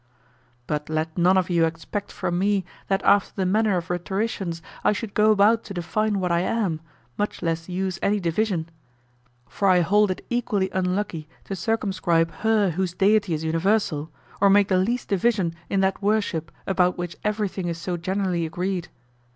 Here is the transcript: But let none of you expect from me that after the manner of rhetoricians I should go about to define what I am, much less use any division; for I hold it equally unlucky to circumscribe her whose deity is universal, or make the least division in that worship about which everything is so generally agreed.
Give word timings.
But 0.65 0.89
let 0.89 1.15
none 1.15 1.37
of 1.37 1.47
you 1.51 1.63
expect 1.65 2.11
from 2.11 2.39
me 2.39 2.65
that 2.87 3.03
after 3.03 3.33
the 3.35 3.45
manner 3.45 3.77
of 3.77 3.91
rhetoricians 3.91 4.63
I 4.83 4.93
should 4.93 5.13
go 5.13 5.29
about 5.29 5.63
to 5.65 5.75
define 5.75 6.19
what 6.19 6.31
I 6.31 6.39
am, 6.39 6.81
much 7.19 7.43
less 7.43 7.69
use 7.69 7.99
any 8.01 8.19
division; 8.19 8.67
for 9.47 9.67
I 9.67 9.81
hold 9.81 10.09
it 10.09 10.25
equally 10.27 10.71
unlucky 10.73 11.29
to 11.43 11.55
circumscribe 11.55 12.31
her 12.41 12.71
whose 12.71 12.95
deity 12.95 13.35
is 13.35 13.43
universal, 13.43 14.09
or 14.41 14.49
make 14.49 14.69
the 14.69 14.77
least 14.77 15.07
division 15.07 15.53
in 15.69 15.81
that 15.81 16.01
worship 16.01 16.51
about 16.65 16.97
which 16.97 17.15
everything 17.23 17.67
is 17.67 17.77
so 17.77 17.95
generally 17.95 18.43
agreed. 18.47 18.87